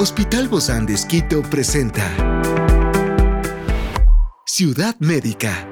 Hospital 0.00 0.46
Bozán 0.46 0.86
de 0.86 0.94
Esquito 0.94 1.42
presenta 1.42 2.08
Ciudad 4.46 4.94
Médica. 5.00 5.68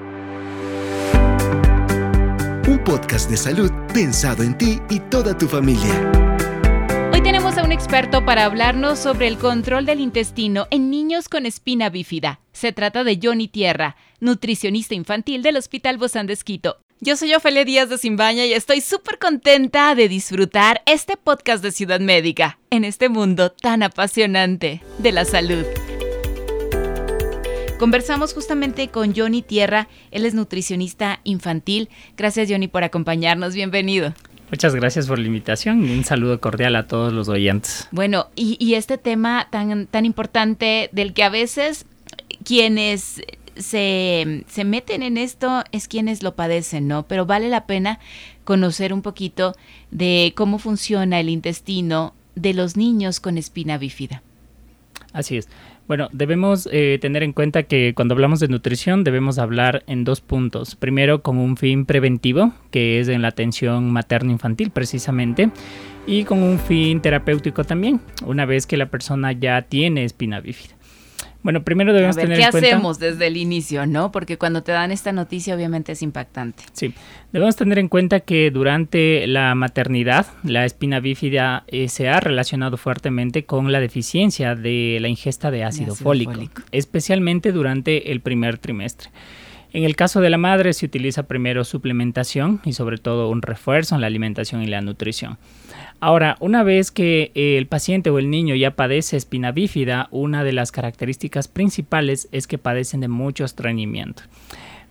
Un 2.66 2.82
podcast 2.84 3.30
de 3.30 3.36
salud 3.36 3.70
pensado 3.94 4.42
en 4.42 4.58
ti 4.58 4.80
y 4.90 4.98
toda 4.98 5.38
tu 5.38 5.46
familia. 5.46 6.10
Hoy 7.12 7.22
tenemos 7.22 7.56
a 7.56 7.62
un 7.62 7.70
experto 7.70 8.24
para 8.24 8.46
hablarnos 8.46 8.98
sobre 8.98 9.28
el 9.28 9.38
control 9.38 9.86
del 9.86 10.00
intestino 10.00 10.66
en 10.72 10.90
niños 10.90 11.28
con 11.28 11.46
espina 11.46 11.88
bífida. 11.88 12.40
Se 12.52 12.72
trata 12.72 13.04
de 13.04 13.20
Johnny 13.22 13.46
Tierra, 13.46 13.94
nutricionista 14.18 14.96
infantil 14.96 15.44
del 15.44 15.56
Hospital 15.56 15.98
Bozán 15.98 16.26
de 16.26 16.32
Esquito. 16.32 16.78
Yo 16.98 17.14
soy 17.14 17.34
Ofelia 17.34 17.66
Díaz 17.66 17.90
de 17.90 17.98
Simbaña 17.98 18.46
y 18.46 18.54
estoy 18.54 18.80
súper 18.80 19.18
contenta 19.18 19.94
de 19.94 20.08
disfrutar 20.08 20.80
este 20.86 21.18
podcast 21.18 21.62
de 21.62 21.70
Ciudad 21.70 22.00
Médica 22.00 22.58
en 22.70 22.84
este 22.84 23.10
mundo 23.10 23.52
tan 23.52 23.82
apasionante 23.82 24.80
de 24.96 25.12
la 25.12 25.26
salud. 25.26 25.66
Conversamos 27.78 28.32
justamente 28.32 28.88
con 28.88 29.14
Johnny 29.14 29.42
Tierra, 29.42 29.88
él 30.10 30.24
es 30.24 30.32
nutricionista 30.32 31.20
infantil. 31.24 31.90
Gracias 32.16 32.48
Johnny 32.50 32.66
por 32.66 32.82
acompañarnos, 32.82 33.54
bienvenido. 33.54 34.14
Muchas 34.50 34.74
gracias 34.74 35.06
por 35.06 35.18
la 35.18 35.26
invitación 35.26 35.86
y 35.86 35.92
un 35.92 36.02
saludo 36.02 36.40
cordial 36.40 36.76
a 36.76 36.86
todos 36.86 37.12
los 37.12 37.28
oyentes. 37.28 37.88
Bueno, 37.90 38.28
y, 38.36 38.56
y 38.58 38.72
este 38.72 38.96
tema 38.96 39.48
tan, 39.50 39.86
tan 39.86 40.06
importante 40.06 40.88
del 40.92 41.12
que 41.12 41.24
a 41.24 41.28
veces 41.28 41.84
quienes 42.42 43.20
se, 43.58 44.44
se 44.48 44.64
meten 44.64 45.02
en 45.02 45.16
esto 45.16 45.64
es 45.72 45.88
quienes 45.88 46.22
lo 46.22 46.34
padecen, 46.34 46.88
¿no? 46.88 47.04
Pero 47.06 47.26
vale 47.26 47.48
la 47.48 47.66
pena 47.66 47.98
conocer 48.44 48.92
un 48.92 49.02
poquito 49.02 49.54
de 49.90 50.32
cómo 50.36 50.58
funciona 50.58 51.20
el 51.20 51.28
intestino 51.28 52.14
de 52.34 52.54
los 52.54 52.76
niños 52.76 53.20
con 53.20 53.38
espina 53.38 53.78
bífida. 53.78 54.22
Así 55.12 55.36
es. 55.36 55.48
Bueno, 55.88 56.08
debemos 56.12 56.68
eh, 56.72 56.98
tener 57.00 57.22
en 57.22 57.32
cuenta 57.32 57.62
que 57.62 57.94
cuando 57.94 58.14
hablamos 58.14 58.40
de 58.40 58.48
nutrición 58.48 59.04
debemos 59.04 59.38
hablar 59.38 59.84
en 59.86 60.02
dos 60.02 60.20
puntos. 60.20 60.74
Primero, 60.74 61.22
con 61.22 61.38
un 61.38 61.56
fin 61.56 61.86
preventivo, 61.86 62.52
que 62.72 62.98
es 62.98 63.08
en 63.08 63.22
la 63.22 63.28
atención 63.28 63.90
materno-infantil 63.92 64.70
precisamente, 64.70 65.50
y 66.06 66.24
con 66.24 66.42
un 66.42 66.58
fin 66.58 67.00
terapéutico 67.00 67.64
también, 67.64 68.00
una 68.24 68.46
vez 68.46 68.66
que 68.66 68.76
la 68.76 68.86
persona 68.86 69.32
ya 69.32 69.62
tiene 69.62 70.04
espina 70.04 70.40
bífida. 70.40 70.75
Bueno, 71.46 71.62
primero 71.62 71.92
debemos 71.92 72.16
tener 72.16 72.40
en 72.40 72.50
cuenta. 72.50 72.58
¿Qué 72.60 72.66
hacemos 72.72 72.98
desde 72.98 73.28
el 73.28 73.36
inicio, 73.36 73.86
no? 73.86 74.10
Porque 74.10 74.36
cuando 74.36 74.64
te 74.64 74.72
dan 74.72 74.90
esta 74.90 75.12
noticia, 75.12 75.54
obviamente 75.54 75.92
es 75.92 76.02
impactante. 76.02 76.64
Sí, 76.72 76.92
debemos 77.30 77.54
tener 77.54 77.78
en 77.78 77.86
cuenta 77.86 78.18
que 78.18 78.50
durante 78.50 79.28
la 79.28 79.54
maternidad, 79.54 80.26
la 80.42 80.64
espina 80.64 80.98
bífida 80.98 81.62
eh, 81.68 81.88
se 81.88 82.08
ha 82.08 82.18
relacionado 82.18 82.76
fuertemente 82.76 83.44
con 83.44 83.70
la 83.70 83.78
deficiencia 83.78 84.56
de 84.56 84.98
la 85.00 85.06
ingesta 85.06 85.52
de 85.52 85.62
ácido, 85.62 85.86
de 85.86 85.92
ácido 85.92 86.04
fólico, 86.04 86.32
fólico, 86.32 86.62
especialmente 86.72 87.52
durante 87.52 88.10
el 88.10 88.20
primer 88.22 88.58
trimestre. 88.58 89.10
En 89.72 89.84
el 89.84 89.94
caso 89.94 90.20
de 90.20 90.30
la 90.30 90.38
madre 90.38 90.72
se 90.72 90.86
utiliza 90.86 91.28
primero 91.28 91.62
suplementación 91.62 92.60
y 92.64 92.72
sobre 92.72 92.98
todo 92.98 93.28
un 93.28 93.40
refuerzo 93.40 93.94
en 93.94 94.00
la 94.00 94.08
alimentación 94.08 94.64
y 94.64 94.66
la 94.66 94.80
nutrición. 94.80 95.38
Ahora, 96.00 96.36
una 96.40 96.62
vez 96.62 96.90
que 96.90 97.32
el 97.34 97.66
paciente 97.66 98.10
o 98.10 98.18
el 98.18 98.30
niño 98.30 98.54
ya 98.54 98.72
padece 98.72 99.16
espina 99.16 99.52
bífida, 99.52 100.08
una 100.10 100.44
de 100.44 100.52
las 100.52 100.72
características 100.72 101.48
principales 101.48 102.28
es 102.32 102.46
que 102.46 102.58
padecen 102.58 103.00
de 103.00 103.08
mucho 103.08 103.44
estreñimiento. 103.44 104.22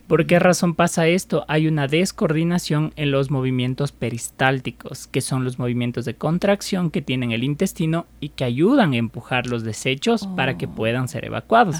¿Por 0.07 0.27
qué 0.27 0.37
razón 0.37 0.75
pasa 0.75 1.07
esto? 1.07 1.45
Hay 1.47 1.67
una 1.67 1.87
descoordinación 1.87 2.93
en 2.95 3.09
los 3.09 3.31
movimientos 3.31 3.91
peristálticos, 3.91 5.07
que 5.07 5.21
son 5.21 5.43
los 5.43 5.57
movimientos 5.57 6.05
de 6.05 6.13
contracción 6.13 6.91
que 6.91 7.01
tienen 7.01 7.31
el 7.31 7.43
intestino 7.43 8.05
y 8.19 8.29
que 8.29 8.43
ayudan 8.43 8.93
a 8.93 8.97
empujar 8.97 9.47
los 9.47 9.63
desechos 9.63 10.27
para 10.35 10.59
que 10.59 10.67
oh. 10.67 10.75
puedan 10.75 11.07
ser 11.07 11.25
evacuados. 11.25 11.77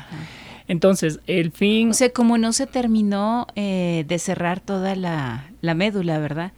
Entonces, 0.68 1.20
el 1.28 1.52
fin... 1.52 1.92
O 1.92 1.94
sea, 1.94 2.10
como 2.10 2.38
no 2.38 2.54
se 2.54 2.66
terminó 2.66 3.48
eh, 3.56 4.04
de 4.08 4.20
cerrar 4.20 4.60
toda 4.60 4.96
la, 4.96 5.46
médula, 5.62 6.20
¿verdad? 6.20 6.54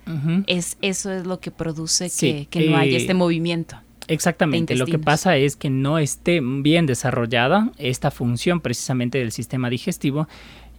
es, 0.47 0.77
eso 0.81 1.11
es 1.11 1.25
lo 1.25 1.39
que 1.39 1.51
produce 1.51 2.09
que, 2.49 2.69
no 2.69 2.77
haya 2.77 2.93
eh, 2.93 3.01
este 3.01 3.13
movimiento. 3.13 3.77
Exactamente, 4.07 4.75
lo 4.75 4.85
que 4.85 4.99
pasa 4.99 5.35
es 5.35 5.57
que 5.57 5.69
no 5.69 5.99
esté 5.99 6.39
bien 6.41 6.85
desarrollada 6.85 7.71
esta 7.77 8.09
función 8.09 8.61
precisamente 8.61 9.17
del 9.17 9.33
sistema 9.33 9.69
digestivo 9.69 10.29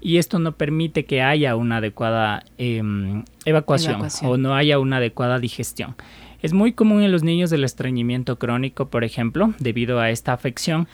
y 0.00 0.16
esto 0.16 0.38
no 0.38 0.52
permite 0.52 1.04
que 1.04 1.22
haya 1.22 1.56
una 1.56 1.78
adecuada 1.78 2.44
em, 2.56 3.24
evacuación, 3.44 4.00
o 4.22 4.36
no 4.38 4.54
haya 4.54 4.78
una 4.78 4.96
adecuada 4.96 5.38
digestión. 5.38 5.94
Es 6.40 6.52
muy 6.52 6.72
común 6.72 7.02
en 7.02 7.10
los 7.10 7.24
niños 7.24 7.50
del 7.50 7.64
estreñimiento 7.64 8.38
crónico, 8.38 8.88
por 8.88 9.02
ejemplo, 9.02 9.52
debido 9.58 9.98
a 9.98 10.10
esta 10.10 10.32
afección, 10.32 10.86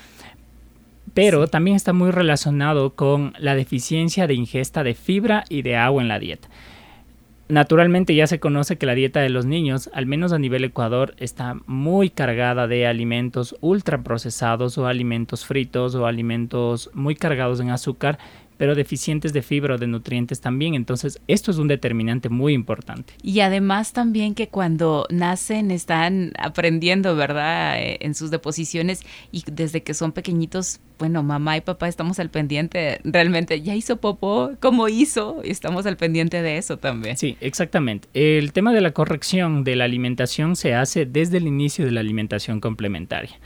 pero 1.15 1.47
también 1.47 1.77
está 1.77 1.93
muy 1.93 2.11
relacionado 2.11 2.95
con 2.95 3.33
la 3.39 3.55
deficiencia 3.55 4.27
de 4.27 4.35
ingesta 4.35 4.83
de 4.83 4.95
fibra 4.95 5.45
y 5.49 5.63
de 5.63 5.77
agua 5.77 6.03
en 6.03 6.09
la 6.09 6.19
dieta. 6.19 6.49
Naturalmente 7.47 8.15
ya 8.15 8.27
se 8.27 8.41
conoce 8.41 8.79
que 8.79 8.87
la 8.87 8.95
dieta 8.95 9.21
de 9.21 9.29
los 9.29 9.45
niños, 9.45 9.91
al 9.93 10.07
menos 10.07 10.33
a 10.33 10.39
nivel 10.39 10.65
Ecuador, 10.65 11.15
está 11.19 11.57
muy 11.67 12.09
cargada 12.09 12.67
de 12.67 12.87
alimentos 12.87 13.55
ultraprocesados 13.61 14.79
o 14.79 14.87
alimentos 14.87 15.45
fritos 15.45 15.95
o 15.95 16.07
alimentos 16.07 16.91
muy 16.95 17.15
cargados 17.15 17.61
en 17.61 17.69
azúcar 17.69 18.19
pero 18.65 18.75
deficientes 18.75 19.35
de 19.35 19.43
fibra 19.43 19.75
o 19.75 19.77
de 19.77 19.87
nutrientes 19.87 20.41
también. 20.41 20.73
Entonces, 20.73 21.21
esto 21.29 21.51
es 21.51 21.59
un 21.59 21.69
determinante 21.69 22.31
muy 22.31 22.55
importante. 22.55 23.13
Y 23.23 23.41
además 23.41 23.93
también 23.93 24.35
que 24.35 24.49
cuando 24.49 25.07
nacen 25.11 25.71
están 25.71 26.33
aprendiendo, 26.39 27.15
¿verdad? 27.15 27.79
Eh, 27.79 27.99
en 28.01 28.15
sus 28.15 28.31
deposiciones 28.31 29.03
y 29.31 29.45
desde 29.53 29.83
que 29.83 29.93
son 29.93 30.13
pequeñitos, 30.13 30.81
bueno, 30.99 31.23
mamá 31.23 31.59
y 31.59 31.61
papá 31.61 31.89
estamos 31.89 32.19
al 32.21 32.31
pendiente, 32.31 33.03
realmente, 33.05 33.61
¿ya 33.61 33.75
hizo 33.75 33.99
popó? 33.99 34.53
¿Cómo 34.61 34.89
hizo? 34.89 35.43
Estamos 35.45 35.85
al 35.85 35.99
pendiente 35.99 36.41
de 36.41 36.57
eso 36.57 36.79
también. 36.79 37.19
Sí, 37.19 37.37
exactamente. 37.43 38.09
El 38.15 38.55
tema 38.55 38.73
de 38.73 38.81
la 38.81 38.93
corrección 38.93 39.63
de 39.63 39.77
la 39.77 39.85
alimentación 39.85 40.57
se 40.57 40.73
hace 40.73 41.05
desde 41.05 41.37
el 41.37 41.47
inicio 41.47 41.85
de 41.85 41.91
la 41.91 42.01
alimentación 42.01 42.61
complementaria. 42.61 43.39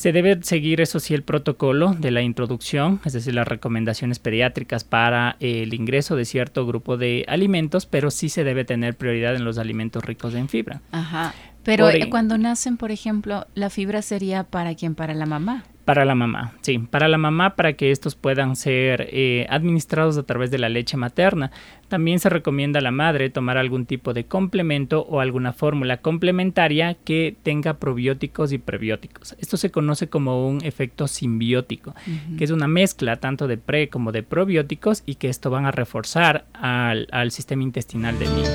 Se 0.00 0.12
debe 0.12 0.42
seguir, 0.42 0.80
eso 0.80 0.98
sí, 0.98 1.12
el 1.12 1.22
protocolo 1.22 1.92
de 1.92 2.10
la 2.10 2.22
introducción, 2.22 3.02
es 3.04 3.12
decir, 3.12 3.34
las 3.34 3.46
recomendaciones 3.46 4.18
pediátricas 4.18 4.82
para 4.82 5.36
el 5.40 5.74
ingreso 5.74 6.16
de 6.16 6.24
cierto 6.24 6.66
grupo 6.66 6.96
de 6.96 7.26
alimentos, 7.28 7.84
pero 7.84 8.10
sí 8.10 8.30
se 8.30 8.42
debe 8.42 8.64
tener 8.64 8.96
prioridad 8.96 9.36
en 9.36 9.44
los 9.44 9.58
alimentos 9.58 10.02
ricos 10.02 10.34
en 10.34 10.48
fibra. 10.48 10.80
Ajá. 10.90 11.34
Pero 11.64 11.90
cuando 12.08 12.38
nacen, 12.38 12.78
por 12.78 12.90
ejemplo, 12.90 13.46
la 13.54 13.68
fibra 13.68 14.00
sería 14.00 14.44
para 14.44 14.74
quién? 14.74 14.94
Para 14.94 15.12
la 15.12 15.26
mamá. 15.26 15.64
Para 15.90 16.04
la 16.04 16.14
mamá, 16.14 16.52
sí, 16.60 16.78
para 16.78 17.08
la 17.08 17.18
mamá 17.18 17.56
para 17.56 17.72
que 17.72 17.90
estos 17.90 18.14
puedan 18.14 18.54
ser 18.54 19.08
eh, 19.10 19.48
administrados 19.50 20.16
a 20.18 20.22
través 20.22 20.52
de 20.52 20.58
la 20.58 20.68
leche 20.68 20.96
materna. 20.96 21.50
También 21.88 22.20
se 22.20 22.28
recomienda 22.28 22.78
a 22.78 22.82
la 22.82 22.92
madre 22.92 23.28
tomar 23.28 23.58
algún 23.58 23.86
tipo 23.86 24.14
de 24.14 24.22
complemento 24.22 25.00
o 25.00 25.18
alguna 25.18 25.52
fórmula 25.52 25.96
complementaria 25.96 26.94
que 26.94 27.34
tenga 27.42 27.74
probióticos 27.74 28.52
y 28.52 28.58
prebióticos. 28.58 29.34
Esto 29.40 29.56
se 29.56 29.72
conoce 29.72 30.08
como 30.08 30.48
un 30.48 30.64
efecto 30.64 31.08
simbiótico, 31.08 31.92
que 32.38 32.44
es 32.44 32.52
una 32.52 32.68
mezcla 32.68 33.16
tanto 33.16 33.48
de 33.48 33.58
pre 33.58 33.88
como 33.88 34.12
de 34.12 34.22
probióticos 34.22 35.02
y 35.06 35.16
que 35.16 35.28
esto 35.28 35.50
van 35.50 35.66
a 35.66 35.72
reforzar 35.72 36.44
al, 36.52 37.08
al 37.10 37.32
sistema 37.32 37.64
intestinal 37.64 38.16
del 38.16 38.32
niño. 38.32 38.48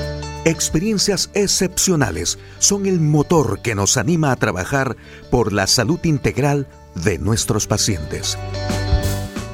Experiencias 0.46 1.32
excepcionales 1.34 2.40
son 2.60 2.86
el 2.86 3.02
motor 3.02 3.62
que 3.62 3.76
nos 3.76 3.98
anima 3.98 4.32
a 4.32 4.38
trabajar 4.38 4.96
por 5.32 5.52
la 5.52 5.68
salud 5.68 6.00
integral 6.06 6.68
de 6.96 7.20
nuestros 7.20 7.68
pacientes. 7.68 8.38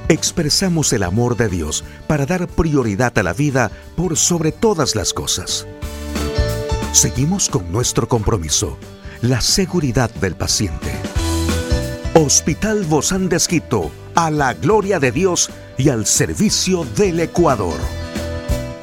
Expresamos 0.08 0.92
el 0.94 1.04
amor 1.04 1.38
de 1.38 1.48
Dios 1.50 1.84
para 2.08 2.26
dar 2.26 2.48
prioridad 2.48 3.18
a 3.18 3.24
la 3.24 3.34
vida 3.34 3.72
por 3.96 4.18
sobre 4.18 4.52
todas 4.52 4.96
las 4.96 5.14
cosas. 5.14 5.68
Seguimos 6.92 7.50
con 7.50 7.72
nuestro 7.72 8.08
compromiso, 8.08 8.78
la 9.22 9.40
seguridad 9.40 10.14
del 10.16 10.36
paciente. 10.36 10.92
Hospital 12.14 12.84
Bozán 12.84 13.30
de 13.30 13.40
a 14.16 14.30
la 14.30 14.54
gloria 14.54 15.00
de 15.00 15.14
Dios 15.14 15.50
y 15.78 15.88
al 15.90 16.06
servicio 16.06 16.84
del 16.84 17.22
Ecuador. 17.22 17.80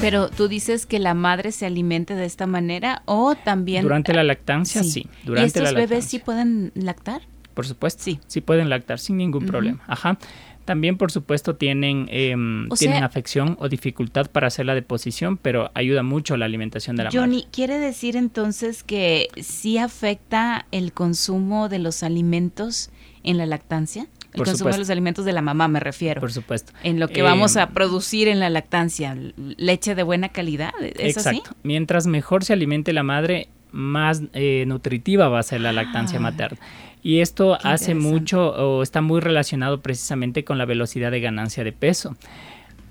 Pero 0.01 0.31
tú 0.31 0.49
dices 0.49 0.87
que 0.87 0.99
la 0.99 1.13
madre 1.13 1.53
se 1.53 1.67
alimente 1.67 2.15
de 2.15 2.25
esta 2.25 2.47
manera 2.47 3.03
o 3.05 3.35
también... 3.35 3.83
Durante 3.83 4.15
la 4.15 4.25
lactancia, 4.25 4.83
sí. 4.83 5.07
Durante 5.25 5.59
¿Y 5.61 5.63
estos 5.63 5.75
bebés 5.75 6.05
sí 6.07 6.21
pueden 6.21 6.73
lactar? 6.75 7.23
Por 7.59 7.67
supuesto. 7.67 8.05
Sí. 8.05 8.21
Sí 8.29 8.41
pueden 8.41 8.71
lactar 8.71 9.01
sin 9.01 9.17
ningún 9.17 9.45
problema. 9.45 9.83
Ajá. 9.89 10.17
También, 10.65 10.97
por 10.97 11.11
supuesto, 11.11 11.57
tienen, 11.57 12.07
em, 12.09 12.69
tienen 12.79 13.03
afección 13.03 13.57
o 13.59 13.69
dificultad 13.69 14.31
para 14.31 14.47
hacer 14.47 14.65
la 14.65 14.77
deposición, 14.77 15.37
pero 15.37 15.73
ayuda 15.75 16.05
mucho 16.05 16.37
la 16.37 16.45
alimentación 16.45 16.95
de 16.95 17.03
la 17.03 17.11
madre. 17.11 17.19
Johnny, 17.19 17.49
¿quiere 17.51 17.81
decir 17.81 18.15
entonces 18.15 18.85
que 18.85 19.27
sí 19.43 19.77
afecta 19.77 20.67
el 20.71 20.93
consumo 20.93 21.69
de 21.69 21.81
los 21.81 22.05
alimentos 22.05 22.91
en 23.25 23.39
la 23.39 23.47
lactancia? 23.47 24.07
El 24.35 24.45
consumo 24.45 24.71
de 24.71 24.79
los 24.79 24.91
alimentos 24.91 25.25
de 25.25 25.33
la 25.33 25.43
mamá, 25.43 25.67
me 25.67 25.81
refiero. 25.81 26.21
Por 26.21 26.31
supuesto. 26.31 26.73
En 26.85 27.01
lo 27.01 27.09
que 27.09 27.23
vamos 27.23 27.57
a 27.57 27.65
em, 27.65 27.73
producir 27.73 28.29
en 28.29 28.39
la 28.39 28.51
lactancia, 28.51 29.17
leche 29.57 29.97
de 29.97 30.05
buena 30.05 30.29
calidad, 30.29 30.71
¿es 30.81 31.17
Exacto. 31.17 31.57
Mientras 31.65 32.07
mejor 32.07 32.45
se 32.45 32.53
alimente 32.53 32.93
la 32.93 33.03
madre, 33.03 33.49
más 33.73 34.23
eh, 34.33 34.65
nutritiva 34.67 35.29
va 35.29 35.41
a 35.41 35.43
ser 35.43 35.61
la 35.61 35.73
lactancia 35.73 36.19
ah, 36.19 36.23
materna. 36.23 36.59
Y 37.03 37.21
esto 37.21 37.59
hace 37.63 37.95
mucho 37.95 38.51
o 38.51 38.83
está 38.83 39.01
muy 39.01 39.21
relacionado 39.21 39.81
precisamente 39.81 40.45
con 40.45 40.59
la 40.59 40.65
velocidad 40.65 41.11
de 41.11 41.21
ganancia 41.21 41.65
de 41.65 41.73
peso. 41.73 42.17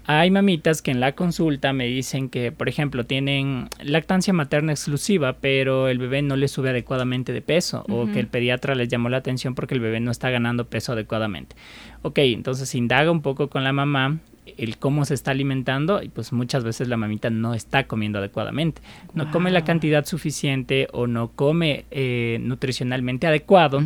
Hay 0.09 0.31
mamitas 0.31 0.81
que 0.81 0.91
en 0.91 1.01
la 1.01 1.11
consulta 1.15 1.73
me 1.73 1.85
dicen 1.85 2.29
que, 2.29 2.53
por 2.53 2.69
ejemplo, 2.69 3.05
tienen 3.05 3.67
lactancia 3.83 4.31
materna 4.31 4.71
exclusiva, 4.71 5.33
pero 5.33 5.89
el 5.89 5.97
bebé 5.97 6.21
no 6.21 6.37
le 6.37 6.47
sube 6.47 6.69
adecuadamente 6.69 7.33
de 7.33 7.41
peso 7.41 7.83
o 7.89 8.05
que 8.05 8.21
el 8.21 8.27
pediatra 8.27 8.73
les 8.73 8.87
llamó 8.87 9.09
la 9.09 9.17
atención 9.17 9.53
porque 9.53 9.75
el 9.75 9.81
bebé 9.81 9.99
no 9.99 10.11
está 10.11 10.29
ganando 10.29 10.69
peso 10.69 10.93
adecuadamente. 10.93 11.57
Ok, 12.03 12.19
entonces 12.19 12.73
indaga 12.73 13.11
un 13.11 13.21
poco 13.21 13.49
con 13.49 13.65
la 13.65 13.73
mamá 13.73 14.19
el 14.57 14.77
cómo 14.77 15.05
se 15.05 15.13
está 15.13 15.31
alimentando 15.31 16.01
y 16.01 16.09
pues 16.09 16.33
muchas 16.33 16.63
veces 16.63 16.87
la 16.87 16.97
mamita 16.97 17.29
no 17.29 17.53
está 17.53 17.87
comiendo 17.87 18.19
adecuadamente. 18.19 18.81
No 19.13 19.31
come 19.31 19.51
la 19.51 19.63
cantidad 19.63 20.05
suficiente 20.05 20.87
o 20.93 21.07
no 21.07 21.31
come 21.31 21.85
eh, 21.91 22.37
nutricionalmente 22.41 23.27
adecuado 23.27 23.81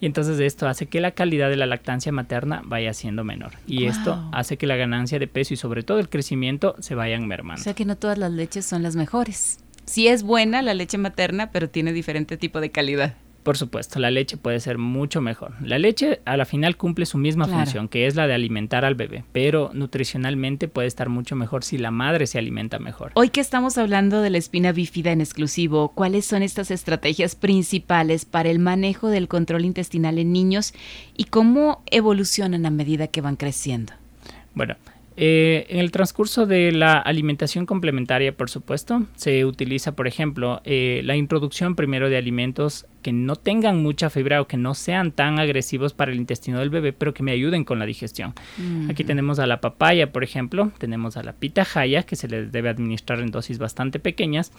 y 0.00 0.06
entonces 0.06 0.38
esto 0.40 0.68
hace 0.68 0.86
que 0.86 1.00
la 1.00 1.12
calidad 1.12 1.48
de 1.48 1.56
la 1.56 1.66
lactancia 1.66 2.12
materna 2.12 2.62
vaya 2.64 2.92
siendo 2.92 3.24
menor 3.24 3.52
y 3.66 3.84
esto 3.84 4.28
hace 4.32 4.56
que 4.56 4.66
la 4.66 4.76
ganancia 4.76 5.18
de 5.18 5.26
peso 5.26 5.54
y 5.54 5.56
sobre 5.56 5.82
todo 5.82 5.98
el 5.98 6.08
crecimiento 6.08 6.76
se 6.78 6.94
vayan 6.94 7.26
mermando. 7.26 7.60
O 7.60 7.64
sea 7.64 7.74
que 7.74 7.84
no 7.84 7.96
todas 7.96 8.18
las 8.18 8.32
leches 8.32 8.66
son 8.66 8.82
las 8.82 8.96
mejores. 8.96 9.58
Sí 9.86 10.08
es 10.08 10.22
buena 10.22 10.62
la 10.62 10.74
leche 10.74 10.96
materna, 10.96 11.50
pero 11.50 11.68
tiene 11.68 11.92
diferente 11.92 12.36
tipo 12.36 12.60
de 12.60 12.70
calidad. 12.70 13.16
Por 13.44 13.58
supuesto, 13.58 14.00
la 14.00 14.10
leche 14.10 14.38
puede 14.38 14.58
ser 14.58 14.78
mucho 14.78 15.20
mejor. 15.20 15.52
La 15.60 15.78
leche 15.78 16.20
a 16.24 16.38
la 16.38 16.46
final 16.46 16.78
cumple 16.78 17.04
su 17.04 17.18
misma 17.18 17.46
función, 17.46 17.88
que 17.88 18.06
es 18.06 18.16
la 18.16 18.26
de 18.26 18.32
alimentar 18.32 18.86
al 18.86 18.94
bebé, 18.94 19.22
pero 19.32 19.70
nutricionalmente 19.74 20.66
puede 20.66 20.88
estar 20.88 21.10
mucho 21.10 21.36
mejor 21.36 21.62
si 21.62 21.76
la 21.76 21.90
madre 21.90 22.26
se 22.26 22.38
alimenta 22.38 22.78
mejor. 22.78 23.12
Hoy 23.12 23.28
que 23.28 23.42
estamos 23.42 23.76
hablando 23.76 24.22
de 24.22 24.30
la 24.30 24.38
espina 24.38 24.72
bífida 24.72 25.12
en 25.12 25.20
exclusivo, 25.20 25.90
¿cuáles 25.90 26.24
son 26.24 26.42
estas 26.42 26.70
estrategias 26.70 27.34
principales 27.36 28.24
para 28.24 28.48
el 28.48 28.60
manejo 28.60 29.08
del 29.08 29.28
control 29.28 29.66
intestinal 29.66 30.18
en 30.18 30.32
niños 30.32 30.72
y 31.14 31.24
cómo 31.24 31.82
evolucionan 31.90 32.64
a 32.64 32.70
medida 32.70 33.08
que 33.08 33.20
van 33.20 33.36
creciendo? 33.36 33.92
Bueno, 34.54 34.76
eh, 35.16 35.66
en 35.68 35.78
el 35.78 35.90
transcurso 35.90 36.46
de 36.46 36.72
la 36.72 36.94
alimentación 36.94 37.66
complementaria, 37.66 38.36
por 38.36 38.50
supuesto, 38.50 39.04
se 39.14 39.44
utiliza, 39.44 39.92
por 39.92 40.08
ejemplo, 40.08 40.60
eh, 40.64 41.02
la 41.04 41.14
introducción 41.14 41.76
primero 41.76 42.08
de 42.08 42.16
alimentos 42.16 42.86
que 43.04 43.12
no 43.12 43.36
tengan 43.36 43.82
mucha 43.82 44.08
fibra 44.08 44.40
o 44.40 44.48
que 44.48 44.56
no 44.56 44.72
sean 44.72 45.12
tan 45.12 45.38
agresivos 45.38 45.92
para 45.92 46.10
el 46.10 46.16
intestino 46.16 46.58
del 46.58 46.70
bebé, 46.70 46.94
pero 46.94 47.12
que 47.12 47.22
me 47.22 47.32
ayuden 47.32 47.62
con 47.62 47.78
la 47.78 47.84
digestión. 47.84 48.32
Aquí 48.88 49.04
tenemos 49.04 49.38
a 49.38 49.46
la 49.46 49.60
papaya, 49.60 50.10
por 50.10 50.24
ejemplo, 50.24 50.72
tenemos 50.78 51.18
a 51.18 51.22
la 51.22 51.34
pitahaya, 51.34 52.04
que 52.04 52.16
se 52.16 52.28
les 52.28 52.50
debe 52.50 52.70
administrar 52.70 53.20
en 53.20 53.30
dosis 53.30 53.58
bastante 53.58 53.98
pequeñas, 53.98 54.52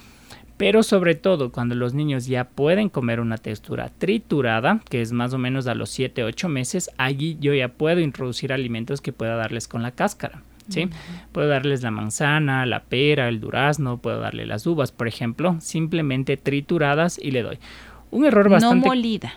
pero 0.58 0.84
sobre 0.84 1.16
todo 1.16 1.52
cuando 1.52 1.74
los 1.74 1.96
niños 1.96 2.28
ya 2.28 2.44
pueden 2.44 2.90
comer 2.90 3.20
una 3.20 3.38
textura 3.38 3.90
triturada, 3.98 4.80
que 4.90 5.02
es 5.02 5.12
más 5.12 5.34
o 5.34 5.40
menos 5.40 5.66
a 5.66 5.74
los 5.74 5.98
7-8 5.98 6.48
meses, 6.48 6.92
allí 6.98 7.38
yo 7.42 7.52
ya 7.56 7.70
puedo 7.70 8.00
introducir 8.00 8.54
alimentos 8.54 9.02
que 9.02 9.12
pueda 9.12 9.36
darles 9.36 9.68
con 9.68 9.82
la 9.82 9.90
cáscara. 9.90 10.44
¿Sí? 10.68 10.90
Puedo 11.32 11.48
darles 11.48 11.84
la 11.84 11.92
manzana, 11.92 12.66
la 12.66 12.82
pera, 12.82 13.30
el 13.30 13.40
durazno, 13.40 14.00
puedo 14.00 14.20
darle 14.20 14.48
las 14.48 14.66
uvas, 14.66 14.92
por 14.92 15.08
ejemplo, 15.08 15.58
simplemente 15.60 16.38
trituradas 16.38 17.20
y 17.22 17.30
le 17.30 17.44
doy. 17.44 17.60
Un 18.12 18.26
error 18.26 18.50
bastante... 18.50 18.86
No 18.88 18.94
molida. 18.94 19.34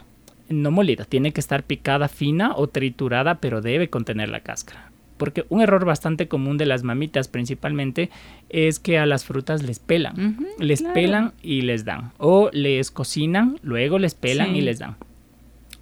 No 0.48 0.70
molida, 0.70 1.04
tiene 1.04 1.32
que 1.32 1.40
estar 1.40 1.62
picada 1.62 2.08
fina 2.08 2.52
o 2.56 2.68
triturada, 2.68 3.36
pero 3.36 3.60
debe 3.60 3.90
contener 3.90 4.28
la 4.28 4.40
cáscara. 4.40 4.90
Porque 5.18 5.44
un 5.48 5.60
error 5.60 5.84
bastante 5.84 6.28
común 6.28 6.56
de 6.58 6.66
las 6.66 6.84
mamitas 6.84 7.28
principalmente 7.28 8.08
es 8.48 8.78
que 8.78 8.98
a 8.98 9.04
las 9.04 9.24
frutas 9.24 9.62
les 9.62 9.78
pelan. 9.80 10.38
les 10.58 10.82
pelan 10.82 11.32
y 11.42 11.62
les 11.62 11.84
dan. 11.84 12.12
O 12.18 12.50
les 12.52 12.90
cocinan, 12.90 13.58
luego 13.62 13.98
les 13.98 14.14
pelan 14.14 14.54
y 14.54 14.60
les 14.60 14.78
dan. 14.78 14.96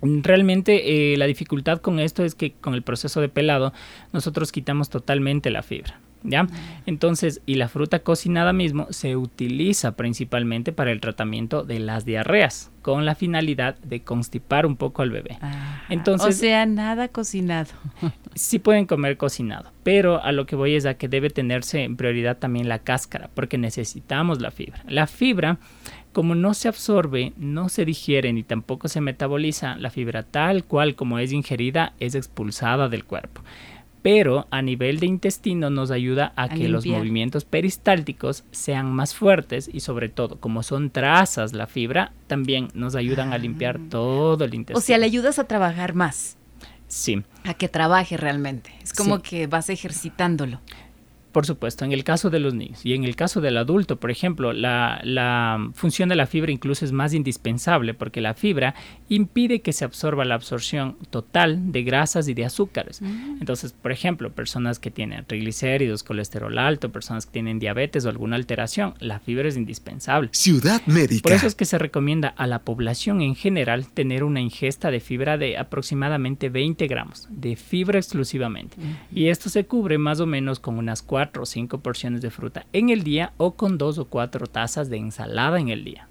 Realmente 0.02 1.12
eh, 1.12 1.16
la 1.16 1.26
dificultad 1.26 1.78
con 1.80 2.00
esto 2.00 2.24
es 2.24 2.34
que 2.34 2.52
con 2.52 2.74
el 2.74 2.82
proceso 2.82 3.20
de 3.20 3.28
pelado 3.28 3.72
nosotros 4.12 4.52
quitamos 4.52 4.90
totalmente 4.90 5.50
la 5.50 5.62
fibra. 5.62 6.00
¿Ya? 6.26 6.46
Entonces, 6.86 7.40
y 7.46 7.54
la 7.54 7.68
fruta 7.68 8.00
cocinada 8.00 8.52
mismo 8.52 8.86
se 8.90 9.16
utiliza 9.16 9.96
principalmente 9.96 10.72
para 10.72 10.92
el 10.92 11.00
tratamiento 11.00 11.64
de 11.64 11.78
las 11.78 12.04
diarreas, 12.04 12.70
con 12.82 13.04
la 13.04 13.14
finalidad 13.14 13.76
de 13.78 14.02
constipar 14.02 14.66
un 14.66 14.76
poco 14.76 15.02
al 15.02 15.10
bebé. 15.10 15.38
Entonces, 15.88 16.36
o 16.36 16.38
sea, 16.38 16.66
nada 16.66 17.08
cocinado. 17.08 17.70
sí 18.34 18.58
pueden 18.58 18.86
comer 18.86 19.16
cocinado, 19.16 19.72
pero 19.82 20.22
a 20.22 20.32
lo 20.32 20.46
que 20.46 20.56
voy 20.56 20.74
es 20.74 20.86
a 20.86 20.94
que 20.94 21.08
debe 21.08 21.30
tenerse 21.30 21.84
en 21.84 21.96
prioridad 21.96 22.38
también 22.38 22.68
la 22.68 22.80
cáscara, 22.80 23.30
porque 23.34 23.58
necesitamos 23.58 24.40
la 24.40 24.50
fibra. 24.50 24.82
La 24.88 25.06
fibra 25.06 25.58
como 26.16 26.34
no 26.34 26.54
se 26.54 26.68
absorbe, 26.68 27.34
no 27.36 27.68
se 27.68 27.84
digiere 27.84 28.32
ni 28.32 28.42
tampoco 28.42 28.88
se 28.88 29.02
metaboliza, 29.02 29.76
la 29.76 29.90
fibra 29.90 30.22
tal 30.22 30.64
cual 30.64 30.94
como 30.94 31.18
es 31.18 31.30
ingerida 31.30 31.92
es 32.00 32.14
expulsada 32.14 32.88
del 32.88 33.04
cuerpo. 33.04 33.42
Pero 34.02 34.46
a 34.50 34.62
nivel 34.62 35.00
de 35.00 35.06
intestino 35.06 35.68
nos 35.68 35.90
ayuda 35.90 36.32
a, 36.36 36.48
que 36.48 36.68
los 36.68 36.86
movimientos 36.86 37.44
peristálticos 37.44 38.44
sean 38.52 38.92
más 38.92 39.14
fuertes 39.14 39.68
y 39.72 39.80
sobre 39.80 40.08
todo 40.08 40.38
como 40.38 40.62
son 40.62 40.90
trazas 40.90 41.52
la 41.52 41.66
fibra, 41.66 42.12
también 42.28 42.68
nos 42.74 42.94
ayudan 42.94 43.32
a 43.32 43.38
limpiar 43.38 43.80
ah. 43.80 43.86
todo 43.90 44.44
el 44.44 44.54
intestino. 44.54 44.78
O 44.78 44.80
sea, 44.80 44.98
le 44.98 45.06
ayudas 45.06 45.38
a 45.38 45.44
trabajar 45.44 45.94
más. 45.94 46.36
Sí. 46.88 47.24
A 47.44 47.54
que 47.54 47.68
trabaje 47.68 48.16
realmente. 48.16 48.70
Es 48.80 48.92
como 48.92 49.22
que 49.22 49.46
vas 49.48 49.70
ejercitándolo. 49.70 50.60
Por 51.36 51.44
supuesto, 51.44 51.84
en 51.84 51.92
el 51.92 52.02
caso 52.02 52.30
de 52.30 52.40
los 52.40 52.54
niños 52.54 52.80
y 52.82 52.94
en 52.94 53.04
el 53.04 53.14
caso 53.14 53.42
del 53.42 53.58
adulto, 53.58 54.00
por 54.00 54.10
ejemplo, 54.10 54.54
la, 54.54 55.70
función 55.74 56.08
de 56.08 56.16
la 56.16 56.26
fibra 56.26 56.50
incluso 56.50 56.86
es 56.86 56.92
más 56.92 57.12
indispensable 57.12 57.92
porque 57.92 58.22
la 58.22 58.32
fibra 58.32 58.74
impide 59.10 59.60
que 59.60 59.74
se 59.74 59.84
absorba 59.84 60.24
la 60.24 60.34
absorción 60.34 60.96
total 61.10 61.72
de 61.72 61.82
grasas 61.82 62.26
y 62.28 62.32
de 62.32 62.46
azúcares. 62.46 63.02
Mm. 63.02 63.36
Entonces, 63.40 63.74
por 63.74 63.92
ejemplo, 63.92 64.32
personas 64.32 64.78
que 64.78 64.90
tienen 64.90 65.26
triglicéridos, 65.26 66.04
colesterol 66.04 66.56
alto, 66.58 66.90
personas 66.90 67.26
que 67.26 67.32
tienen 67.32 67.58
diabetes 67.58 68.06
o 68.06 68.08
alguna 68.08 68.36
alteración, 68.36 68.94
la 69.00 69.20
fibra 69.20 69.46
es 69.46 69.58
indispensable. 69.58 70.30
Ciudad 70.32 70.80
médica. 70.86 71.20
Por 71.24 71.32
eso 71.32 71.46
es 71.46 71.54
que 71.54 71.66
se 71.66 71.76
recomienda 71.76 72.28
a 72.28 72.46
la 72.46 72.60
población 72.60 73.20
en 73.20 73.34
general 73.34 73.88
tener 73.88 74.24
una 74.24 74.40
ingesta 74.40 74.90
de 74.90 75.00
fibra 75.00 75.36
de 75.36 75.58
aproximadamente 75.58 76.48
20 76.48 76.86
gramos 76.86 77.28
de 77.28 77.56
fibra 77.56 77.98
exclusivamente. 77.98 78.78
Y 79.12 79.26
esto 79.28 79.50
se 79.50 79.66
cubre 79.66 79.98
más 79.98 80.20
o 80.20 80.26
menos 80.26 80.60
con 80.60 80.78
unas 80.78 81.02
4 81.26 81.42
o 81.42 81.46
cinco 81.46 81.78
porciones 81.78 82.20
de 82.20 82.30
fruta 82.30 82.66
en 82.72 82.90
el 82.90 83.02
día 83.02 83.32
o 83.36 83.54
con 83.54 83.78
dos 83.78 83.98
o 83.98 84.04
cuatro 84.04 84.46
tazas 84.46 84.88
de 84.88 84.98
ensalada 84.98 85.58
en 85.58 85.68
el 85.68 85.84
día. 85.84 86.08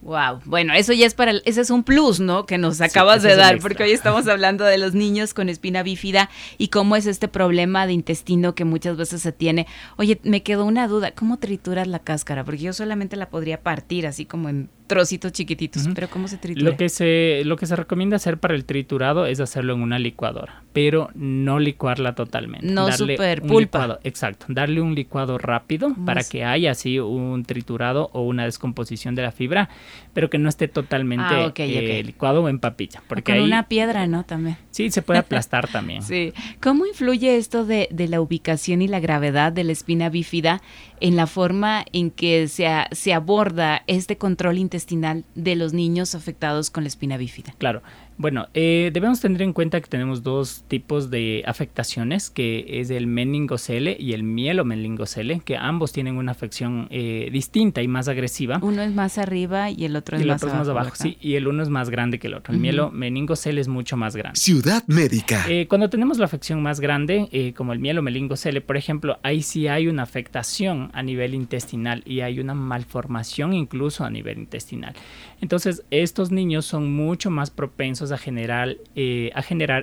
Wow, 0.00 0.40
bueno, 0.44 0.74
eso 0.74 0.92
ya 0.92 1.06
es 1.06 1.14
para, 1.14 1.32
ese 1.46 1.62
es 1.62 1.70
un 1.70 1.82
plus, 1.82 2.20
¿no? 2.20 2.44
Que 2.44 2.58
nos 2.58 2.82
acabas 2.82 3.22
de 3.22 3.36
dar, 3.36 3.58
porque 3.60 3.84
hoy 3.84 3.92
estamos 3.92 4.28
hablando 4.28 4.64
de 4.64 4.76
los 4.76 4.92
niños 4.92 5.32
con 5.32 5.48
espina 5.48 5.82
bífida 5.82 6.28
y 6.58 6.68
cómo 6.68 6.94
es 6.94 7.06
este 7.06 7.26
problema 7.26 7.86
de 7.86 7.94
intestino 7.94 8.54
que 8.54 8.66
muchas 8.66 8.98
veces 8.98 9.22
se 9.22 9.32
tiene. 9.32 9.66
Oye, 9.96 10.20
me 10.22 10.42
quedó 10.42 10.66
una 10.66 10.88
duda, 10.88 11.12
¿cómo 11.12 11.38
trituras 11.38 11.88
la 11.88 12.00
cáscara? 12.00 12.44
Porque 12.44 12.60
yo 12.60 12.74
solamente 12.74 13.16
la 13.16 13.30
podría 13.30 13.62
partir 13.62 14.06
así 14.06 14.26
como 14.26 14.50
en 14.50 14.68
trocitos 14.86 15.32
chiquititos, 15.32 15.88
pero 15.94 16.08
¿cómo 16.08 16.28
se 16.28 16.36
tritura? 16.36 16.70
Lo 16.70 16.76
que 16.76 16.88
se, 16.88 17.42
lo 17.44 17.56
que 17.56 17.66
se 17.66 17.74
recomienda 17.74 18.16
hacer 18.16 18.38
para 18.38 18.54
el 18.54 18.64
triturado 18.64 19.26
es 19.26 19.40
hacerlo 19.40 19.72
en 19.72 19.80
una 19.80 19.98
licuadora, 19.98 20.62
pero 20.72 21.10
no 21.14 21.58
licuarla 21.58 22.14
totalmente. 22.14 22.66
No 22.66 22.92
super 22.92 23.42
pulpa. 23.42 23.98
exacto, 24.04 24.46
darle 24.48 24.80
un 24.80 24.94
licuado 24.94 25.38
rápido 25.38 25.94
para 26.04 26.22
que 26.22 26.44
haya 26.44 26.72
así 26.72 26.98
un 26.98 27.44
triturado 27.44 28.10
o 28.12 28.22
una 28.22 28.44
descomposición 28.44 29.14
de 29.14 29.22
la 29.22 29.32
fibra, 29.32 29.70
pero 30.12 30.28
que 30.28 30.38
no 30.38 30.48
esté 30.48 30.68
totalmente 30.68 31.34
ah, 31.34 31.52
eh, 31.56 32.02
licuado 32.04 32.42
o 32.42 32.48
en 32.48 32.58
papilla. 32.58 33.02
Porque 33.08 33.32
con 33.32 33.42
una 33.42 33.68
piedra, 33.68 34.06
¿no? 34.06 34.24
También. 34.24 34.58
Sí, 34.70 34.90
se 34.90 35.00
puede 35.00 35.18
aplastar 35.20 35.68
también. 35.68 36.02
Sí. 36.02 36.32
¿Cómo 36.60 36.86
influye 36.86 37.36
esto 37.36 37.64
de, 37.64 37.88
de, 37.90 38.08
la 38.08 38.20
ubicación 38.20 38.82
y 38.82 38.88
la 38.88 39.00
gravedad 39.00 39.52
de 39.52 39.64
la 39.64 39.72
espina 39.72 40.10
bífida 40.10 40.60
en 41.00 41.16
la 41.16 41.26
forma 41.26 41.84
en 41.92 42.10
que 42.10 42.48
se, 42.48 42.66
se 42.92 43.12
aborda 43.12 43.82
este 43.86 44.16
control 44.16 44.58
intestinal 44.74 45.24
de 45.36 45.54
los 45.54 45.72
niños 45.72 46.16
afectados 46.16 46.68
con 46.70 46.82
la 46.82 46.88
espina 46.88 47.16
bífida? 47.16 47.54
Claro. 47.58 47.82
Bueno, 48.16 48.46
eh, 48.54 48.90
debemos 48.92 49.20
tener 49.20 49.42
en 49.42 49.52
cuenta 49.52 49.80
que 49.80 49.88
tenemos 49.88 50.22
dos 50.22 50.64
tipos 50.68 51.10
de 51.10 51.42
afectaciones, 51.46 52.30
que 52.30 52.64
es 52.80 52.90
el 52.90 53.08
meningocele 53.08 53.96
y 53.98 54.12
el 54.12 54.22
mielomeningocele, 54.22 55.40
que 55.40 55.56
ambos 55.56 55.92
tienen 55.92 56.16
una 56.16 56.32
afección 56.32 56.86
eh, 56.90 57.28
distinta 57.32 57.82
y 57.82 57.88
más 57.88 58.06
agresiva. 58.06 58.60
Uno 58.62 58.82
es 58.82 58.94
más 58.94 59.18
arriba 59.18 59.70
y 59.70 59.84
el 59.84 59.96
otro 59.96 60.16
es, 60.16 60.24
más, 60.24 60.42
abajo, 60.44 60.92
Sí, 60.94 61.18
y 61.20 61.34
el 61.34 61.48
uno 61.48 61.62
es 61.62 61.68
más 61.68 61.90
grande 61.90 62.20
que 62.20 62.28
el 62.28 62.34
otro. 62.34 62.54
El 62.54 62.60
mielomeningocele 62.60 63.60
es 63.60 63.68
mucho 63.68 63.96
más 63.96 64.14
grande. 64.14 64.38
Ciudad 64.38 64.84
médica. 64.86 65.44
Eh, 65.48 65.66
cuando 65.68 65.90
tenemos 65.90 66.18
la 66.18 66.26
afección 66.26 66.62
más 66.62 66.78
grande, 66.78 67.52
como 67.56 67.72
el 67.72 67.80
mielomeningocele, 67.80 68.60
por 68.60 68.76
ejemplo, 68.76 69.18
ahí 69.24 69.42
sí 69.42 69.66
hay 69.66 69.88
una 69.88 70.04
afectación 70.04 70.90
a 70.92 71.02
nivel 71.02 71.34
intestinal 71.34 72.02
y 72.06 72.20
hay 72.20 72.38
una 72.38 72.54
malformación 72.54 73.54
incluso 73.54 74.04
a 74.04 74.10
nivel 74.10 74.38
intestinal. 74.38 74.94
Entonces, 75.40 75.84
estos 75.90 76.30
niños 76.30 76.64
son 76.64 76.92
mucho 76.92 77.30
más 77.30 77.50
propensos 77.50 78.03
a 78.12 78.18
generar, 78.18 78.76
eh, 78.94 79.32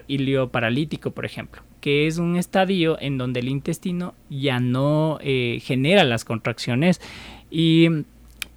ilio 0.08 0.50
paralítico, 0.50 1.12
por 1.12 1.25
ejemplo, 1.25 1.62
que 1.80 2.08
es 2.08 2.18
un 2.18 2.36
estadio 2.36 2.98
en 3.00 3.18
donde 3.18 3.40
el 3.40 3.50
intestino 3.50 4.13
ya 4.30 4.60
no 4.60 5.20
eh, 5.22 5.60
genera 5.63 6.04
las 6.04 6.25
contracciones 6.25 7.01
y 7.50 7.88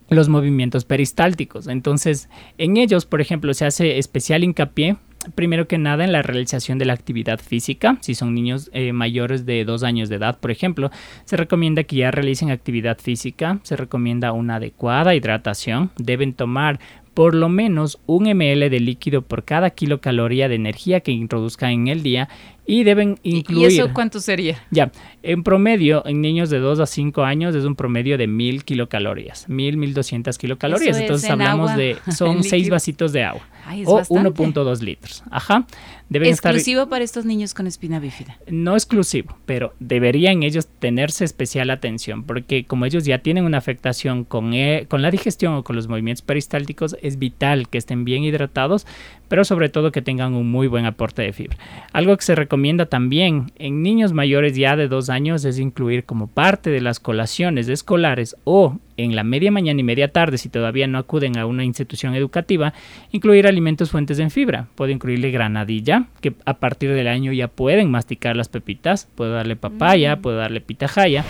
los 0.09 0.29
movimientos 0.29 0.85
peristálticos. 0.85 1.67
Entonces, 1.67 2.29
en 2.59 2.77
ellos, 2.77 3.07
por 3.07 3.21
ejemplo, 3.21 3.55
se 3.55 3.67
hace 3.67 3.99
especial 3.99 4.45
hincapié 4.45 4.97
primero 5.35 5.67
que 5.67 5.79
nada 5.79 6.05
en 6.05 6.13
la 6.13 6.23
realización 6.23 6.79
de 6.79 6.85
la 6.85 6.93
actividad 6.93 7.41
física. 7.41 7.97
Si 8.01 8.15
son 8.15 8.35
niños 8.35 8.71
eh, 8.73 8.93
mayores 8.93 9.47
de 9.47 9.65
dos 9.65 9.83
años 9.83 10.09
de 10.09 10.17
edad, 10.17 10.39
por 10.39 10.51
ejemplo, 10.51 10.91
se 11.25 11.37
recomienda 11.37 11.85
que 11.85 11.97
ya 11.97 12.11
realicen 12.11 12.51
actividad 12.51 12.99
física, 12.99 13.59
se 13.63 13.77
recomienda 13.77 14.33
una 14.33 14.57
adecuada 14.57 15.15
hidratación, 15.15 15.91
deben 15.97 16.35
tomar 16.35 16.81
por 17.15 17.35
lo 17.35 17.49
menos 17.49 17.99
un 18.07 18.25
ml 18.25 18.69
de 18.69 18.81
líquido 18.81 19.23
por 19.23 19.45
cada 19.45 19.71
kilocaloría 19.71 20.49
de 20.49 20.57
energía 20.57 21.01
que 21.01 21.13
introduzcan 21.13 21.71
en 21.71 21.89
el 21.89 22.03
día 22.03 22.29
y 22.67 22.85
deben 22.85 23.19
incluir... 23.23 23.71
¿Y 23.71 23.75
eso 23.77 23.91
cuánto 23.93 24.21
sería? 24.21 24.63
Ya, 24.71 24.91
en 25.23 25.43
promedio, 25.43 26.05
en 26.07 26.21
niños 26.21 26.51
de 26.51 26.59
2 26.59 26.81
a 26.81 26.87
5 26.87 27.23
años 27.23 27.55
es 27.55 27.65
un 27.65 27.77
promedio 27.77 28.17
de 28.17 28.27
1000 28.27 28.65
kilocalorías, 28.65 29.49
1000, 29.49 29.77
1200 29.77 30.39
kilocalorías. 30.39 30.99
Entonces 30.99 31.29
hablamos 31.31 31.77
de, 31.77 31.97
son 32.17 32.43
6 32.43 32.71
vasitos 32.71 33.13
de 33.13 33.25
agua 33.25 33.47
o 33.87 34.01
1.2 34.01 34.81
litros. 34.81 35.23
Ajá. 35.31 35.67
Deben 36.09 36.29
¿Exclusivo 36.29 36.89
para 36.89 37.03
estos 37.03 37.25
niños 37.25 37.55
con 37.55 37.67
espina 37.67 37.99
bífida? 37.99 38.39
No 38.47 38.75
exclusivo, 38.75 39.39
pero 39.47 39.73
deberían 39.81 40.43
ellos 40.43 40.69
tenerse 40.79 41.25
especial 41.25 41.71
atención 41.71 42.25
porque 42.25 42.65
como 42.67 42.85
ellos 42.85 43.05
ya 43.05 43.19
tienen 43.19 43.45
una 43.45 43.57
afectación 43.59 44.25
con, 44.25 44.53
e, 44.53 44.87
con 44.89 45.01
la 45.01 45.11
digestión 45.11 45.55
o 45.55 45.65
con 45.65 45.77
los 45.77 45.89
movimientos 45.89 46.23
peristálticos, 46.23 46.97
es 47.01 47.19
vital 47.19 47.69
que 47.69 47.79
estén 47.79 48.05
bien 48.05 48.23
hidratados, 48.23 48.87
pero 49.35 49.45
sobre 49.45 49.69
todo 49.69 49.91
que 49.91 50.01
tengan 50.01 50.35
un 50.35 50.49
muy 50.49 50.69
buen 50.69 50.87
aporte 50.87 51.23
de 51.23 51.33
fibra. 51.33 51.59
Algo 51.93 52.17
que 52.17 52.23
se 52.23 52.37
recomienda 52.37 52.87
también 52.87 53.51
en 53.59 53.83
niños 53.83 54.13
mayores 54.13 54.55
ya 54.55 54.77
de 54.77 54.87
dos 54.87 55.11
años 55.11 55.45
es 55.45 55.59
incluir 55.59 56.05
como 56.05 56.29
parte 56.29 56.71
de 56.71 56.81
las 56.81 57.01
colaciones 57.01 57.69
escolares 57.69 58.37
o 58.45 58.79
en 58.97 59.17
la 59.17 59.25
media 59.25 59.51
mañana 59.51 59.81
y 59.81 59.83
media 59.83 60.13
tarde, 60.13 60.39
si 60.39 60.49
todavía 60.49 60.87
no 60.87 60.99
acuden 60.99 61.37
a 61.37 61.47
una 61.47 61.65
institución 61.65 62.15
educativa, 62.15 62.75
incluir 63.11 63.49
alimentos 63.49 63.91
fuentes 63.91 64.21
en 64.21 64.31
fibra. 64.31 64.69
Puedo 64.77 64.93
incluirle 64.93 65.33
granadilla, 65.33 66.07
que 66.21 66.35
a 66.45 66.59
partir 66.59 66.95
del 66.95 67.09
año 67.09 67.33
ya 67.33 67.49
pueden 67.49 67.91
masticar 67.91 68.37
las 68.37 68.49
pepitas. 68.49 69.09
Puedo 69.17 69.33
darle 69.33 69.57
papaya, 69.57 70.15
mm. 70.15 70.23
puedo 70.23 70.37
darle 70.37 70.61
pitahaya. 70.61 71.25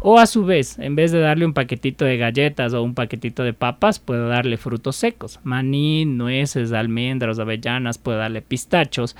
O 0.00 0.18
a 0.18 0.26
su 0.26 0.44
vez, 0.44 0.78
en 0.78 0.94
vez 0.94 1.10
de 1.10 1.20
darle 1.20 1.46
un 1.46 1.52
paquetito 1.52 2.04
de 2.04 2.16
galletas 2.16 2.74
o 2.74 2.82
un 2.82 2.94
paquetito 2.94 3.42
de 3.42 3.52
papas, 3.54 3.98
puedo 3.98 4.28
darle 4.28 4.56
frutos 4.56 4.96
secos, 4.96 5.40
maní, 5.42 6.04
nueces, 6.04 6.72
almendras, 6.72 7.38
avellanas, 7.38 7.98
puedo 7.98 8.18
darle 8.18 8.42
pistachos 8.42 9.16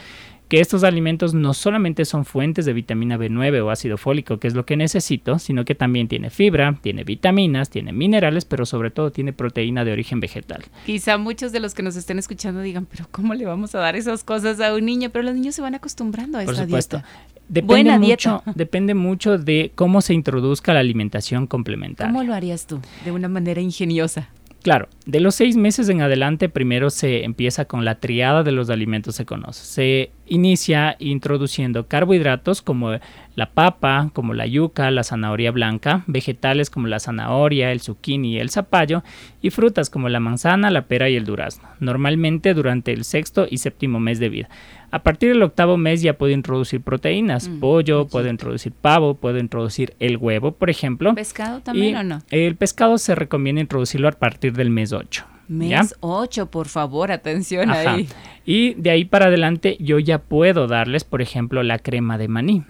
que 0.48 0.60
estos 0.60 0.84
alimentos 0.84 1.34
no 1.34 1.54
solamente 1.54 2.04
son 2.04 2.24
fuentes 2.24 2.64
de 2.66 2.72
vitamina 2.72 3.18
B9 3.18 3.64
o 3.64 3.70
ácido 3.70 3.96
fólico, 3.96 4.38
que 4.38 4.46
es 4.46 4.54
lo 4.54 4.64
que 4.64 4.76
necesito, 4.76 5.38
sino 5.38 5.64
que 5.64 5.74
también 5.74 6.06
tiene 6.08 6.30
fibra, 6.30 6.78
tiene 6.80 7.02
vitaminas, 7.04 7.68
tiene 7.68 7.92
minerales, 7.92 8.44
pero 8.44 8.64
sobre 8.64 8.90
todo 8.90 9.10
tiene 9.10 9.32
proteína 9.32 9.84
de 9.84 9.92
origen 9.92 10.20
vegetal. 10.20 10.64
Quizá 10.84 11.18
muchos 11.18 11.50
de 11.52 11.60
los 11.60 11.74
que 11.74 11.82
nos 11.82 11.96
estén 11.96 12.18
escuchando 12.18 12.60
digan, 12.60 12.86
pero 12.86 13.06
¿cómo 13.10 13.34
le 13.34 13.44
vamos 13.44 13.74
a 13.74 13.78
dar 13.78 13.96
esas 13.96 14.22
cosas 14.22 14.60
a 14.60 14.72
un 14.74 14.84
niño? 14.84 15.10
Pero 15.10 15.24
los 15.24 15.34
niños 15.34 15.54
se 15.56 15.62
van 15.62 15.74
acostumbrando 15.74 16.38
a 16.38 16.44
esa 16.44 16.64
dieta. 16.64 17.04
Depende 17.48 17.98
mucho, 17.98 18.42
depende 18.54 18.94
mucho 18.94 19.38
de 19.38 19.72
cómo 19.74 20.00
se 20.00 20.14
introduzca 20.14 20.74
la 20.74 20.80
alimentación 20.80 21.46
complementaria. 21.46 22.12
¿Cómo 22.12 22.24
lo 22.24 22.34
harías 22.34 22.66
tú? 22.66 22.80
De 23.04 23.12
una 23.12 23.28
manera 23.28 23.60
ingeniosa. 23.60 24.28
Claro, 24.66 24.88
de 25.04 25.20
los 25.20 25.36
seis 25.36 25.56
meses 25.56 25.88
en 25.90 26.00
adelante 26.00 26.48
primero 26.48 26.90
se 26.90 27.22
empieza 27.22 27.66
con 27.66 27.84
la 27.84 28.00
triada 28.00 28.42
de 28.42 28.50
los 28.50 28.68
alimentos 28.68 29.22
conoce. 29.24 29.64
Se 29.64 30.10
inicia 30.26 30.96
introduciendo 30.98 31.86
carbohidratos 31.86 32.62
como 32.62 32.98
la 33.36 33.50
papa, 33.50 34.10
como 34.12 34.34
la 34.34 34.44
yuca, 34.44 34.90
la 34.90 35.04
zanahoria 35.04 35.52
blanca, 35.52 36.02
vegetales 36.08 36.68
como 36.68 36.88
la 36.88 36.98
zanahoria, 36.98 37.70
el 37.70 37.80
zucchini 37.80 38.32
y 38.32 38.38
el 38.40 38.50
zapallo, 38.50 39.04
y 39.40 39.50
frutas 39.50 39.88
como 39.88 40.08
la 40.08 40.18
manzana, 40.18 40.68
la 40.70 40.86
pera 40.86 41.08
y 41.08 41.14
el 41.14 41.26
durazno, 41.26 41.68
normalmente 41.78 42.52
durante 42.52 42.92
el 42.92 43.04
sexto 43.04 43.46
y 43.48 43.58
séptimo 43.58 44.00
mes 44.00 44.18
de 44.18 44.30
vida. 44.30 44.48
A 44.96 45.02
partir 45.02 45.28
del 45.28 45.42
octavo 45.42 45.76
mes 45.76 46.00
ya 46.00 46.14
puedo 46.16 46.32
introducir 46.32 46.80
proteínas, 46.80 47.50
mm, 47.50 47.60
pollo, 47.60 48.06
puedo 48.06 48.30
introducir 48.30 48.72
pavo, 48.72 49.12
puedo 49.12 49.38
introducir 49.38 49.92
el 50.00 50.16
huevo, 50.16 50.52
por 50.52 50.70
ejemplo. 50.70 51.14
¿Pescado 51.14 51.60
también 51.60 51.96
o 51.96 52.02
no? 52.02 52.22
El 52.30 52.56
pescado 52.56 52.96
se 52.96 53.14
recomienda 53.14 53.60
introducirlo 53.60 54.08
a 54.08 54.12
partir 54.12 54.54
del 54.54 54.70
mes 54.70 54.94
8. 54.94 55.26
Mes 55.48 55.94
8, 56.00 56.50
por 56.50 56.68
favor, 56.68 57.12
atención 57.12 57.68
ahí. 57.70 58.08
Y 58.46 58.72
de 58.72 58.88
ahí 58.88 59.04
para 59.04 59.26
adelante 59.26 59.76
yo 59.80 59.98
ya 59.98 60.16
puedo 60.18 60.66
darles, 60.66 61.04
por 61.04 61.20
ejemplo, 61.20 61.62
la 61.62 61.78
crema 61.78 62.16
de 62.16 62.28
maní. 62.28 62.64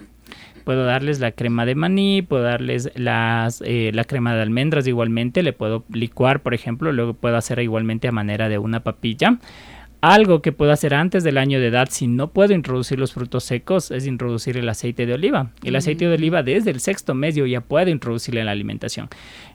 Puedo 0.64 0.84
darles 0.84 1.20
la 1.20 1.30
crema 1.30 1.64
de 1.64 1.76
maní, 1.76 2.22
puedo 2.22 2.42
darles 2.42 2.90
las, 2.96 3.62
eh, 3.64 3.92
la 3.94 4.02
crema 4.02 4.34
de 4.34 4.42
almendras 4.42 4.88
igualmente, 4.88 5.44
le 5.44 5.52
puedo 5.52 5.84
licuar, 5.92 6.40
por 6.40 6.54
ejemplo, 6.54 6.90
luego 6.90 7.14
puedo 7.14 7.36
hacer 7.36 7.60
igualmente 7.60 8.08
a 8.08 8.12
manera 8.12 8.48
de 8.48 8.58
una 8.58 8.80
papilla. 8.80 9.38
Algo 10.08 10.40
que 10.40 10.52
puedo 10.52 10.70
hacer 10.70 10.94
antes 10.94 11.24
del 11.24 11.36
año 11.36 11.58
de 11.58 11.66
edad, 11.66 11.88
si 11.90 12.06
no 12.06 12.30
puedo 12.30 12.54
introducir 12.54 12.96
los 12.96 13.12
frutos 13.12 13.42
secos, 13.42 13.90
es 13.90 14.06
introducir 14.06 14.56
el 14.56 14.68
aceite 14.68 15.04
de 15.04 15.14
oliva. 15.14 15.50
El 15.64 15.74
aceite 15.74 16.06
de 16.06 16.14
oliva 16.14 16.44
desde 16.44 16.70
el 16.70 16.78
sexto 16.78 17.12
mes 17.12 17.34
yo 17.34 17.44
ya 17.44 17.60
puedo 17.60 17.90
introducirlo 17.90 18.38
en 18.38 18.46
la 18.46 18.52
alimentación. 18.52 19.08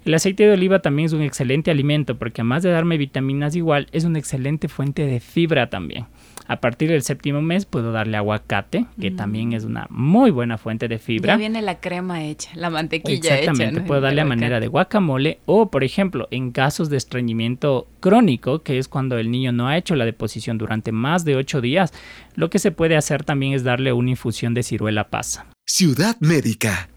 El 0.04 0.14
aceite 0.14 0.46
de 0.46 0.52
oliva 0.52 0.80
también 0.80 1.06
es 1.06 1.14
un 1.14 1.22
excelente 1.22 1.72
alimento 1.72 2.18
porque 2.18 2.42
además 2.42 2.64
de 2.64 2.72
darme 2.72 2.98
vitaminas 2.98 3.56
igual, 3.56 3.88
es 3.94 4.04
una 4.04 4.20
excelente 4.20 4.68
fuente 4.68 5.06
de 5.06 5.22
fibra 5.22 5.70
también. 5.70 6.08
A 6.48 6.60
partir 6.60 6.90
del 6.90 7.02
séptimo 7.02 7.42
mes 7.42 7.66
puedo 7.66 7.92
darle 7.92 8.18
aguacate, 8.18 8.86
que 9.00 9.12
también 9.12 9.54
es 9.54 9.64
una 9.64 9.88
muy 9.90 10.32
buena 10.32 10.58
fuente 10.58 10.88
de 10.88 11.00
fibra. 11.00 11.34
Ya 11.34 11.38
viene 11.38 11.62
la 11.62 11.80
crema 11.80 12.24
hecha, 12.24 12.50
la 12.56 12.70
mantequilla 12.70 13.38
Exactamente, 13.38 13.82
puedo 13.82 14.02
darle 14.02 14.22
a 14.22 14.26
manera 14.26 14.60
de 14.60 14.68
guacamole 14.68 15.40
o, 15.46 15.70
por 15.70 15.84
ejemplo, 15.84 16.28
en 16.32 16.52
casos 16.52 16.90
de 16.90 16.98
estreñimiento 16.98 17.88
crónico, 18.00 18.64
que 18.64 18.78
es 18.78 18.88
cuando 18.88 19.18
el 19.18 19.32
niño 19.32 19.52
no 19.52 19.68
ha 19.68 19.78
hecho 19.78 19.96
la 19.96 20.06
deposición 20.06 20.58
durante 20.58 20.92
más 20.92 21.26
de 21.26 21.36
ocho 21.36 21.62
días, 21.62 21.94
lo 22.36 22.50
que 22.50 22.60
se 22.60 22.72
puede 22.72 22.96
hacer 22.96 23.24
también 23.24 23.54
es 23.54 23.64
darle 23.64 23.94
una 23.94 24.12
infusión 24.12 24.54
de 24.54 24.64
ciruela 24.64 25.10
pasa. 25.10 25.46
Ciudad 25.66 26.18
Médica. 26.20 26.91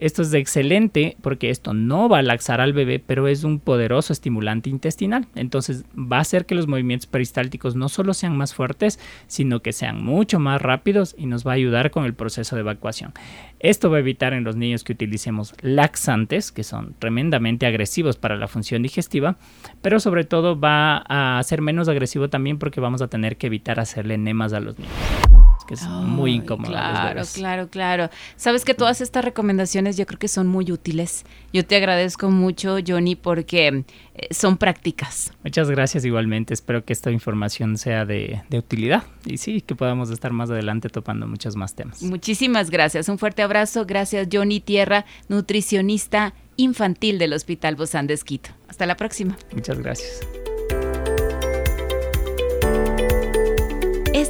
Esto 0.00 0.22
es 0.22 0.32
excelente 0.32 1.16
porque 1.20 1.50
esto 1.50 1.74
no 1.74 2.08
va 2.08 2.18
a 2.18 2.22
laxar 2.22 2.62
al 2.62 2.72
bebé, 2.72 3.02
pero 3.06 3.28
es 3.28 3.44
un 3.44 3.60
poderoso 3.60 4.14
estimulante 4.14 4.70
intestinal. 4.70 5.26
Entonces 5.34 5.84
va 5.94 6.16
a 6.16 6.20
hacer 6.20 6.46
que 6.46 6.54
los 6.54 6.66
movimientos 6.66 7.06
peristálticos 7.06 7.76
no 7.76 7.90
solo 7.90 8.14
sean 8.14 8.34
más 8.34 8.54
fuertes, 8.54 8.98
sino 9.26 9.60
que 9.60 9.74
sean 9.74 10.02
mucho 10.02 10.38
más 10.40 10.62
rápidos 10.62 11.14
y 11.18 11.26
nos 11.26 11.46
va 11.46 11.52
a 11.52 11.56
ayudar 11.56 11.90
con 11.90 12.06
el 12.06 12.14
proceso 12.14 12.56
de 12.56 12.62
evacuación. 12.62 13.12
Esto 13.58 13.90
va 13.90 13.98
a 13.98 14.00
evitar 14.00 14.32
en 14.32 14.42
los 14.42 14.56
niños 14.56 14.84
que 14.84 14.94
utilicemos 14.94 15.52
laxantes, 15.60 16.50
que 16.50 16.64
son 16.64 16.94
tremendamente 16.98 17.66
agresivos 17.66 18.16
para 18.16 18.36
la 18.36 18.48
función 18.48 18.82
digestiva, 18.82 19.36
pero 19.82 20.00
sobre 20.00 20.24
todo 20.24 20.58
va 20.58 21.04
a 21.08 21.42
ser 21.42 21.60
menos 21.60 21.88
agresivo 21.88 22.30
también 22.30 22.58
porque 22.58 22.80
vamos 22.80 23.02
a 23.02 23.08
tener 23.08 23.36
que 23.36 23.48
evitar 23.48 23.78
hacerle 23.78 24.14
enemas 24.14 24.54
a 24.54 24.60
los 24.60 24.78
niños 24.78 25.29
que 25.66 25.74
es 25.74 25.82
muy 25.82 26.34
incómodo. 26.34 26.70
Claro, 26.70 27.22
claro, 27.32 27.68
claro. 27.68 28.10
Sabes 28.36 28.64
que 28.64 28.74
todas 28.74 29.00
estas 29.00 29.24
recomendaciones 29.24 29.96
yo 29.96 30.06
creo 30.06 30.18
que 30.18 30.28
son 30.28 30.46
muy 30.46 30.70
útiles. 30.72 31.24
Yo 31.52 31.64
te 31.64 31.76
agradezco 31.76 32.30
mucho, 32.30 32.78
Johnny, 32.86 33.16
porque 33.16 33.84
eh, 34.14 34.34
son 34.34 34.56
prácticas. 34.56 35.32
Muchas 35.44 35.70
gracias 35.70 36.04
igualmente. 36.04 36.54
Espero 36.54 36.84
que 36.84 36.92
esta 36.92 37.10
información 37.10 37.78
sea 37.78 38.04
de, 38.04 38.42
de 38.48 38.58
utilidad 38.58 39.04
y 39.24 39.38
sí, 39.38 39.60
que 39.60 39.74
podamos 39.74 40.10
estar 40.10 40.32
más 40.32 40.50
adelante 40.50 40.88
topando 40.88 41.26
muchos 41.26 41.56
más 41.56 41.74
temas. 41.74 42.02
Muchísimas 42.02 42.70
gracias. 42.70 43.08
Un 43.08 43.18
fuerte 43.18 43.42
abrazo. 43.42 43.84
Gracias, 43.86 44.28
Johnny 44.32 44.60
Tierra, 44.60 45.04
nutricionista 45.28 46.34
infantil 46.56 47.18
del 47.18 47.32
Hospital 47.32 47.76
Bozán 47.76 48.06
de 48.06 48.14
Esquito. 48.14 48.50
Hasta 48.68 48.86
la 48.86 48.96
próxima. 48.96 49.36
Muchas 49.52 49.78
gracias. 49.78 50.20